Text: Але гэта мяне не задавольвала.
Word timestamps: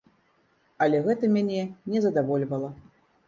Але 0.85 1.01
гэта 1.07 1.29
мяне 1.35 1.61
не 1.93 1.99
задавольвала. 2.05 2.73